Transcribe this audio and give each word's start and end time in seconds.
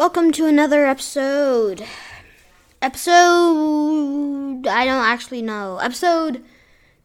welcome 0.00 0.32
to 0.32 0.46
another 0.46 0.86
episode. 0.86 1.84
Episode. 2.80 4.66
I 4.66 4.86
don't 4.86 5.04
actually 5.04 5.42
know. 5.42 5.76
Episode. 5.76 6.42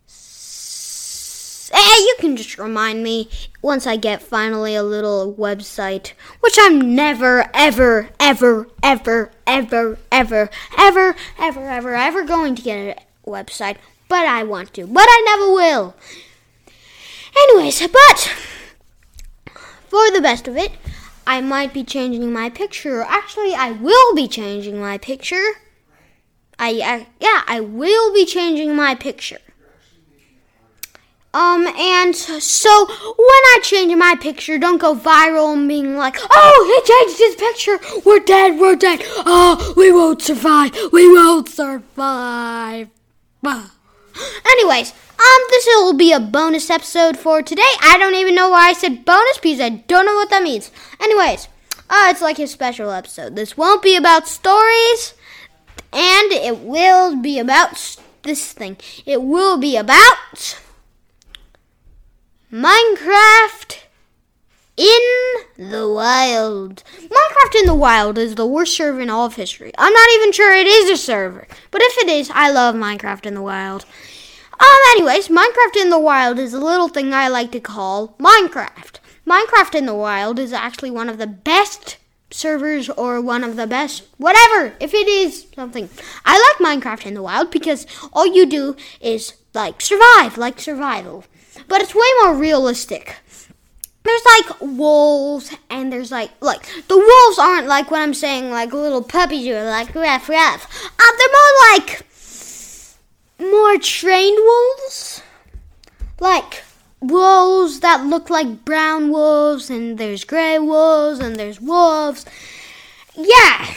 s- 0.07 1.69
Hey, 1.73 1.97
you 1.99 2.15
can 2.19 2.37
just 2.37 2.57
remind 2.57 3.03
me 3.03 3.29
once 3.61 3.85
I 3.85 3.97
get 3.97 4.21
finally 4.21 4.75
a 4.75 4.83
little 4.83 5.33
website, 5.37 6.13
which 6.39 6.55
I'm 6.57 6.95
never, 6.95 7.49
ever, 7.53 8.11
ever, 8.17 8.69
ever, 8.81 9.29
ever, 9.45 9.97
ever, 10.09 10.49
ever, 10.79 11.15
ever, 11.37 11.67
ever, 11.69 11.95
ever 11.95 12.23
going 12.23 12.55
to 12.55 12.61
get 12.61 13.03
a 13.25 13.29
website. 13.29 13.75
But 14.07 14.25
I 14.25 14.43
want 14.43 14.73
to. 14.75 14.87
But 14.87 15.05
I 15.09 15.21
never 15.35 15.51
will. 15.51 15.95
Anyways, 17.37 17.81
but 17.87 18.31
for 19.89 20.09
the 20.11 20.21
best 20.21 20.47
of 20.47 20.55
it, 20.55 20.71
I 21.27 21.41
might 21.41 21.73
be 21.73 21.83
changing 21.83 22.31
my 22.31 22.49
picture. 22.49 23.01
Actually, 23.01 23.55
I 23.55 23.71
will 23.71 24.15
be 24.15 24.27
changing 24.27 24.79
my 24.79 24.97
picture. 24.97 25.45
I, 26.57 26.69
I 26.69 27.07
yeah, 27.19 27.43
I 27.47 27.59
will 27.59 28.13
be 28.13 28.25
changing 28.25 28.75
my 28.75 28.95
picture. 28.95 29.39
Um, 31.33 31.67
and 31.67 32.15
so 32.15 32.85
when 32.85 33.43
I 33.53 33.59
change 33.61 33.93
my 33.95 34.15
picture, 34.15 34.57
don't 34.57 34.77
go 34.77 34.95
viral 34.95 35.51
and 35.53 35.67
being 35.67 35.97
like, 35.97 36.15
"Oh, 36.31 36.57
he 36.71 36.77
changed 36.93 37.19
his 37.19 37.35
picture. 37.35 37.77
We're 38.05 38.21
dead. 38.21 38.57
We're 38.57 38.77
dead. 38.77 39.01
Oh, 39.25 39.73
we 39.75 39.91
won't 39.91 40.21
survive. 40.21 40.71
We 40.93 41.11
won't 41.11 41.49
survive." 41.49 42.87
Anyways, 44.45 44.93
um, 45.19 45.41
this 45.49 45.65
will 45.65 45.93
be 45.93 46.11
a 46.11 46.19
bonus 46.19 46.69
episode 46.69 47.17
for 47.17 47.41
today. 47.41 47.61
I 47.81 47.97
don't 47.97 48.15
even 48.15 48.35
know 48.35 48.49
why 48.49 48.69
I 48.69 48.73
said 48.73 49.05
bonus 49.05 49.37
because 49.37 49.59
I 49.61 49.69
don't 49.69 50.05
know 50.05 50.15
what 50.15 50.29
that 50.29 50.43
means. 50.43 50.71
Anyways, 51.01 51.47
uh, 51.89 52.07
it's 52.09 52.21
like 52.21 52.39
a 52.39 52.47
special 52.47 52.91
episode. 52.91 53.35
This 53.35 53.55
won't 53.55 53.83
be 53.83 53.95
about 53.95 54.27
stories, 54.27 55.13
and 55.93 56.31
it 56.31 56.59
will 56.59 57.15
be 57.15 57.39
about 57.39 57.97
this 58.23 58.51
thing. 58.53 58.77
It 59.05 59.21
will 59.21 59.57
be 59.57 59.77
about 59.77 60.59
Minecraft 62.51 63.77
in 64.77 64.99
the 65.57 65.89
wild. 65.89 66.83
Minecraft 66.99 67.59
in 67.59 67.65
the 67.65 67.75
wild 67.75 68.17
is 68.17 68.35
the 68.35 68.45
worst 68.45 68.75
server 68.75 69.01
in 69.01 69.09
all 69.09 69.25
of 69.25 69.35
history. 69.35 69.71
I'm 69.77 69.93
not 69.93 70.09
even 70.15 70.31
sure 70.31 70.53
it 70.53 70.67
is 70.67 70.89
a 70.89 70.97
server, 70.97 71.47
but 71.71 71.81
if 71.81 71.97
it 71.99 72.09
is, 72.09 72.31
I 72.33 72.51
love 72.51 72.75
Minecraft 72.75 73.25
in 73.25 73.35
the 73.35 73.41
wild. 73.41 73.85
Um, 74.59 74.79
anyways, 74.91 75.27
Minecraft 75.27 75.81
in 75.81 75.89
the 75.89 75.99
wild 75.99 76.39
is 76.39 76.53
a 76.53 76.59
little 76.59 76.87
thing 76.87 77.13
I 77.13 77.27
like 77.27 77.51
to 77.51 77.59
call 77.59 78.15
Minecraft. 78.19 78.99
Minecraft 79.27 79.75
in 79.75 79.85
the 79.85 79.95
wild 79.95 80.39
is 80.39 80.53
actually 80.53 80.91
one 80.91 81.09
of 81.09 81.17
the 81.17 81.27
best 81.27 81.97
servers 82.31 82.89
or 82.89 83.21
one 83.21 83.43
of 83.43 83.55
the 83.55 83.67
best 83.67 84.03
whatever 84.17 84.73
if 84.79 84.93
it 84.95 85.07
is 85.07 85.45
something 85.55 85.87
i 86.25 86.33
like 86.59 86.81
minecraft 86.81 87.05
in 87.05 87.13
the 87.13 87.21
wild 87.21 87.51
because 87.51 87.85
all 88.11 88.25
you 88.25 88.47
do 88.47 88.75
is 88.99 89.35
like 89.53 89.79
survive 89.79 90.35
like 90.35 90.59
survival 90.59 91.23
but 91.67 91.81
it's 91.81 91.93
way 91.93 92.07
more 92.23 92.35
realistic 92.35 93.17
there's 94.05 94.25
like 94.25 94.61
wolves 94.61 95.51
and 95.69 95.91
there's 95.91 96.11
like 96.11 96.31
like 96.39 96.63
the 96.87 96.97
wolves 96.97 97.39
aren't 97.39 97.67
like 97.67 97.89
what 97.89 98.01
I'm 98.01 98.13
saying 98.13 98.51
like 98.51 98.71
little 98.71 99.03
puppies 99.03 99.45
who 99.47 99.53
are 99.53 99.65
like 99.65 99.93
rough 99.95 100.29
rough. 100.29 100.83
Uh, 100.99 101.11
they're 101.17 101.27
more 101.31 101.73
like 101.73 102.05
more 103.39 103.77
trained 103.77 104.37
wolves. 104.37 105.21
Like 106.19 106.63
wolves 107.01 107.81
that 107.81 108.05
look 108.05 108.29
like 108.29 108.65
brown 108.65 109.11
wolves 109.11 109.69
and 109.69 109.97
there's 109.97 110.23
gray 110.23 110.59
wolves 110.59 111.19
and 111.19 111.35
there's 111.35 111.61
wolves. 111.61 112.25
Yeah. 113.15 113.73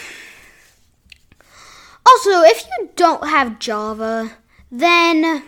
Also, 2.07 2.43
if 2.43 2.65
you 2.67 2.89
don't 2.97 3.29
have 3.29 3.59
Java, 3.59 4.33
then 4.71 5.43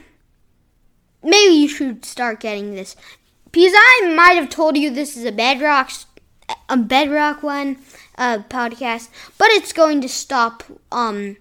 maybe 1.22 1.54
you 1.54 1.68
should 1.68 2.04
start 2.04 2.40
getting 2.40 2.74
this 2.74 2.96
because 3.52 3.72
I 3.74 4.12
might 4.14 4.34
have 4.34 4.50
told 4.50 4.76
you 4.76 4.90
this 4.90 5.16
is 5.16 5.24
a 5.24 5.32
bedrock 5.32 5.90
a 6.68 6.76
bedrock 6.76 7.42
one 7.42 7.78
uh, 8.18 8.38
podcast, 8.48 9.08
but 9.38 9.50
it's 9.50 9.72
going 9.72 10.00
to 10.00 10.08
stop 10.08 10.64
um 10.92 11.36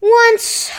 once 0.00 0.70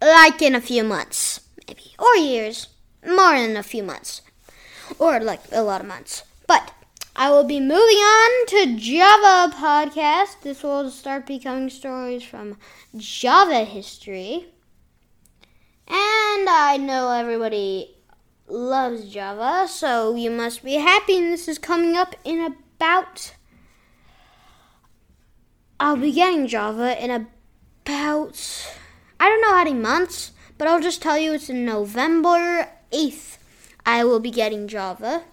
like 0.00 0.40
in 0.42 0.54
a 0.54 0.60
few 0.60 0.84
months 0.84 1.40
maybe 1.66 1.94
or 1.98 2.16
years 2.16 2.68
more 3.06 3.38
than 3.38 3.56
a 3.56 3.62
few 3.62 3.82
months 3.82 4.22
or 4.98 5.20
like 5.20 5.40
a 5.52 5.62
lot 5.62 5.80
of 5.80 5.86
months 5.86 6.24
but 6.46 6.72
I 7.16 7.28
will 7.28 7.44
be 7.44 7.60
moving 7.60 7.76
on 7.76 8.46
to 8.46 8.76
Java 8.78 9.54
podcast. 9.54 10.40
This 10.40 10.62
will 10.62 10.90
start 10.90 11.26
becoming 11.26 11.68
stories 11.68 12.22
from 12.22 12.56
Java 12.96 13.64
history. 13.64 14.46
And 15.86 16.48
I 16.48 16.78
know 16.80 17.10
everybody 17.10 17.96
loves 18.48 19.12
Java, 19.12 19.68
so 19.68 20.14
you 20.14 20.30
must 20.30 20.64
be 20.64 20.74
happy. 20.74 21.18
And 21.18 21.32
this 21.32 21.46
is 21.46 21.58
coming 21.58 21.94
up 21.94 22.14
in 22.24 22.40
about. 22.40 23.34
I'll 25.78 25.96
be 25.96 26.12
getting 26.12 26.46
Java 26.46 26.96
in 27.04 27.10
about. 27.10 28.79
I 29.20 29.28
don't 29.28 29.42
know 29.42 29.50
how 29.50 29.64
many 29.64 29.74
months, 29.74 30.32
but 30.56 30.66
I'll 30.66 30.80
just 30.80 31.02
tell 31.02 31.18
you 31.18 31.34
it's 31.34 31.50
November 31.50 32.70
8th. 32.90 33.36
I 33.84 34.02
will 34.02 34.18
be 34.18 34.30
getting 34.30 34.66
Java, 34.66 35.24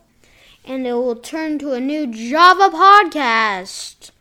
and 0.66 0.86
it 0.86 0.92
will 0.92 1.16
turn 1.16 1.58
to 1.59 1.72
a 1.72 1.80
new 1.80 2.06
Java 2.06 2.68
podcast. 2.70 4.12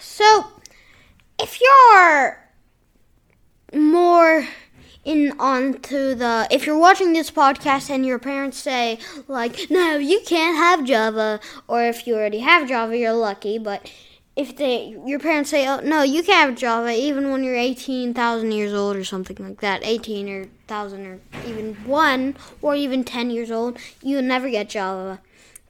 So, 0.00 0.48
if 1.38 1.60
you're 1.60 2.44
more 3.72 4.48
in 5.04 5.32
onto 5.38 6.14
the 6.16 6.48
if 6.50 6.66
you're 6.66 6.76
watching 6.76 7.12
this 7.12 7.30
podcast 7.30 7.88
and 7.88 8.04
your 8.04 8.18
parents 8.18 8.58
say 8.58 8.98
like 9.28 9.70
no 9.70 9.96
you 9.96 10.20
can't 10.26 10.56
have 10.58 10.84
java 10.84 11.40
or 11.66 11.82
if 11.82 12.06
you 12.06 12.14
already 12.14 12.40
have 12.40 12.68
java 12.68 12.94
you're 12.98 13.12
lucky 13.14 13.58
but 13.58 13.90
if 14.40 14.56
they 14.56 14.96
your 15.04 15.18
parents 15.18 15.50
say 15.50 15.66
oh 15.66 15.80
no 15.80 16.02
you 16.02 16.22
can't 16.22 16.50
have 16.50 16.58
java 16.58 16.90
even 16.90 17.30
when 17.30 17.44
you're 17.44 17.54
18,000 17.54 18.52
years 18.52 18.72
old 18.72 18.96
or 18.96 19.04
something 19.04 19.36
like 19.38 19.60
that 19.60 19.84
18 19.84 20.28
or 20.28 20.40
1000 20.40 21.06
or 21.06 21.20
even 21.46 21.74
1 21.74 22.36
or 22.62 22.74
even 22.74 23.04
10 23.04 23.30
years 23.30 23.50
old 23.50 23.78
you'll 24.02 24.22
never 24.22 24.50
get 24.50 24.68
java 24.68 25.20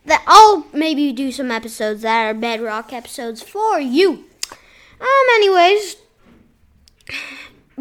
that 0.06 0.24
I'll 0.26 0.66
maybe 0.72 1.12
do 1.12 1.30
some 1.30 1.50
episodes 1.50 2.02
that 2.02 2.24
are 2.24 2.34
bedrock 2.34 2.92
episodes 2.92 3.42
for 3.42 3.78
you 3.78 4.24
um 5.00 5.26
anyways 5.34 5.96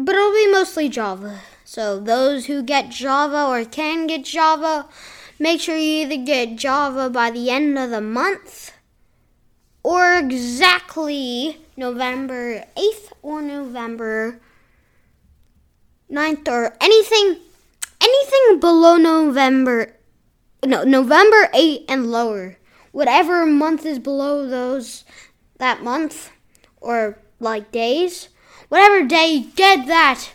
but 0.04 0.14
it'll 0.14 0.32
be 0.32 0.50
mostly 0.50 0.88
Java. 0.88 1.40
So 1.64 2.00
those 2.00 2.46
who 2.46 2.62
get 2.62 2.90
Java 2.90 3.46
or 3.46 3.64
can 3.64 4.06
get 4.06 4.24
Java, 4.24 4.88
make 5.38 5.60
sure 5.60 5.76
you 5.76 6.06
either 6.06 6.16
get 6.16 6.56
Java 6.56 7.10
by 7.10 7.30
the 7.30 7.50
end 7.50 7.78
of 7.78 7.90
the 7.90 8.00
month 8.00 8.72
or 9.82 10.14
exactly 10.16 11.58
November 11.76 12.64
8th 12.76 13.12
or 13.22 13.42
November 13.42 14.40
9th 16.10 16.48
or 16.48 16.76
anything 16.80 17.36
anything 18.00 18.60
below 18.60 18.96
November 18.96 19.94
no 20.64 20.84
November 20.84 21.48
8 21.54 21.84
and 21.88 22.10
lower. 22.10 22.58
Whatever 22.92 23.46
month 23.46 23.86
is 23.86 23.98
below 23.98 24.46
those 24.48 25.04
that 25.58 25.82
month 25.82 26.30
or 26.80 27.18
like 27.38 27.70
days 27.70 28.28
whatever 28.70 29.04
day 29.04 29.40
get 29.56 29.86
that, 29.88 30.30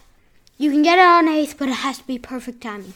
you 0.58 0.70
can 0.70 0.84
get 0.84 1.00
it 1.00 1.02
on 1.02 1.28
8th, 1.28 1.58
but 1.58 1.70
it 1.70 1.76
has 1.76 1.98
to 1.98 2.04
be 2.06 2.20
perfect 2.20 2.62
timing. 2.62 2.94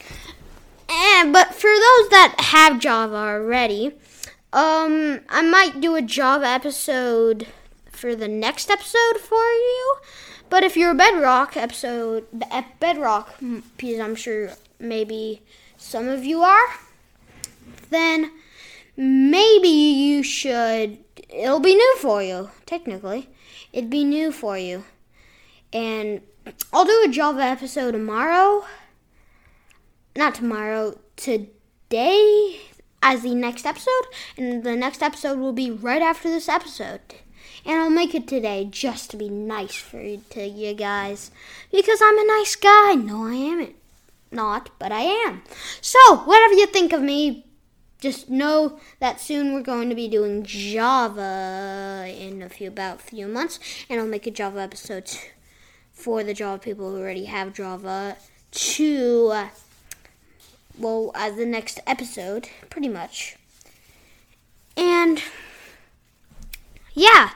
And 0.91 1.33
but 1.33 1.55
for 1.55 1.69
those 1.69 2.09
that 2.09 2.35
have 2.37 2.79
Java 2.79 3.15
already, 3.15 3.93
um, 4.53 5.21
I 5.29 5.41
might 5.41 5.81
do 5.81 5.95
a 5.95 6.01
Java 6.01 6.45
episode 6.47 7.47
for 7.91 8.15
the 8.15 8.27
next 8.27 8.69
episode 8.69 9.17
for 9.19 9.43
you. 9.43 9.95
But 10.49 10.63
if 10.63 10.75
you're 10.75 10.91
a 10.91 10.95
Bedrock 10.95 11.55
episode, 11.55 12.25
Bedrock, 12.79 13.35
because 13.77 13.99
I'm 13.99 14.15
sure 14.15 14.51
maybe 14.79 15.41
some 15.77 16.07
of 16.07 16.25
you 16.25 16.41
are, 16.41 16.67
then 17.89 18.31
maybe 18.97 19.67
you 19.67 20.23
should. 20.23 20.97
It'll 21.29 21.59
be 21.59 21.75
new 21.75 21.95
for 21.97 22.23
you, 22.23 22.49
technically. 22.65 23.29
It'd 23.71 23.91
be 23.91 24.03
new 24.03 24.31
for 24.31 24.57
you 24.57 24.83
and 25.71 26.21
I'll 26.73 26.85
do 26.85 27.03
a 27.05 27.11
Java 27.11 27.41
episode 27.41 27.91
tomorrow. 27.91 28.65
Not 30.15 30.35
tomorrow, 30.35 30.99
today 31.15 32.59
as 33.01 33.23
the 33.23 33.35
next 33.35 33.65
episode, 33.65 34.05
and 34.37 34.63
the 34.63 34.75
next 34.75 35.01
episode 35.01 35.39
will 35.39 35.53
be 35.53 35.71
right 35.71 36.01
after 36.01 36.29
this 36.29 36.49
episode. 36.49 37.01
And 37.65 37.77
I'll 37.79 37.89
make 37.89 38.15
it 38.15 38.27
today 38.27 38.67
just 38.69 39.11
to 39.11 39.17
be 39.17 39.29
nice 39.29 39.75
for 39.75 40.01
you, 40.01 40.21
to 40.31 40.45
you 40.45 40.73
guys 40.73 41.31
because 41.71 41.99
I'm 42.01 42.17
a 42.17 42.25
nice 42.25 42.55
guy. 42.55 42.93
No, 42.95 43.25
I 43.25 43.33
am 43.33 43.73
not, 44.31 44.69
but 44.79 44.91
I 44.91 45.01
am. 45.01 45.41
So, 45.81 46.17
whatever 46.17 46.53
you 46.53 46.67
think 46.67 46.93
of 46.93 47.01
me, 47.01 47.45
just 47.99 48.29
know 48.29 48.79
that 48.99 49.19
soon 49.19 49.53
we're 49.53 49.61
going 49.61 49.89
to 49.89 49.95
be 49.95 50.07
doing 50.07 50.43
Java 50.43 52.05
in 52.07 52.41
a 52.41 52.49
few 52.49 52.69
about 52.69 52.99
a 52.99 53.03
few 53.03 53.27
months, 53.27 53.59
and 53.89 53.99
I'll 53.99 54.07
make 54.07 54.25
a 54.25 54.31
Java 54.31 54.61
episode 54.61 55.09
for 55.91 56.23
the 56.23 56.33
Java 56.33 56.59
people 56.59 56.91
who 56.91 56.99
already 56.99 57.25
have 57.25 57.53
Java 57.53 58.15
to 58.51 59.49
well 60.79 61.11
as 61.15 61.35
the 61.35 61.45
next 61.45 61.79
episode, 61.85 62.49
pretty 62.69 62.87
much. 62.87 63.35
And 64.77 65.21
yeah, 66.93 67.31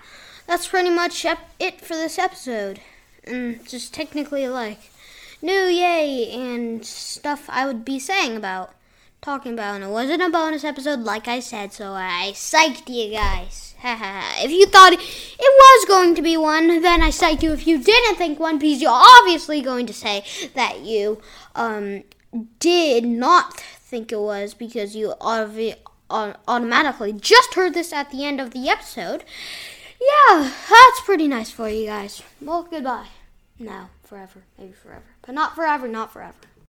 that's 0.48 0.68
pretty 0.68 0.90
much 0.90 1.25
it 1.60 1.81
for 1.81 1.95
this 1.95 2.18
episode. 2.18 2.80
And 3.25 3.66
just 3.68 3.94
technically 3.94 4.48
like 4.48 4.80
new 5.42 5.66
yay 5.66 6.31
and 6.31 6.86
stuff 6.86 7.45
I 7.50 7.66
would 7.66 7.86
be 7.86 8.00
saying 8.00 8.36
about 8.38 8.74
talking 9.22 9.54
about. 9.54 9.75
And 9.75 9.84
it 9.84 9.89
wasn't 9.89 10.22
a 10.22 10.30
bonus 10.30 10.63
episode, 10.63 11.00
like 11.00 11.28
I 11.28 11.39
said, 11.39 11.74
so 11.74 11.94
I 11.94 12.31
psyched 12.34 12.94
you 12.94 13.12
guys. 13.12 13.75
if 13.84 14.51
you 14.51 14.66
thought 14.66 14.94
it 14.94 15.00
was 15.39 15.86
going 15.86 16.16
to 16.16 16.22
be 16.22 16.38
one, 16.38 16.81
then 16.81 17.01
I 17.01 17.10
psyched 17.10 17.44
you. 17.44 17.51
If 17.51 17.68
you 17.68 17.78
didn't 17.78 18.16
think 18.16 18.39
One 18.39 18.60
Piece, 18.60 18.81
you're 18.81 18.92
obviously 18.92 19.62
going 19.62 19.86
to 19.88 19.94
say 19.94 20.24
that 20.56 20.81
you 20.81 21.22
um, 21.56 22.04
did 22.60 23.06
not 23.06 23.60
think 23.60 24.12
it 24.12 24.20
was 24.20 24.54
because 24.54 24.96
you 24.96 25.14
automatically 26.10 27.14
just 27.14 27.54
heard 27.54 27.74
this 27.74 27.94
at 27.94 28.12
the 28.12 28.26
end 28.26 28.40
of 28.42 28.52
the 28.52 28.70
episode. 28.70 29.24
Yeah, 30.02 30.52
that's 30.70 31.02
pretty 31.06 31.28
nice 31.28 31.50
for 31.52 31.70
you 31.70 31.86
guys. 31.86 32.22
Well, 32.42 32.64
goodbye. 32.64 33.08
Now, 33.60 33.90
forever. 34.04 34.44
Maybe 34.58 34.74
forever. 34.74 35.06
But 35.26 35.36
not 35.36 35.56
forever, 35.56 35.88
not 35.88 36.12
forever. 36.12 36.36